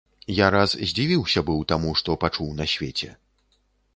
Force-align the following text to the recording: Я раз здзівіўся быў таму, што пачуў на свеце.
Я 0.35 0.45
раз 0.53 0.71
здзівіўся 0.91 1.43
быў 1.49 1.59
таму, 1.71 1.93
што 2.01 2.17
пачуў 2.23 2.49
на 2.61 2.65
свеце. 2.75 3.13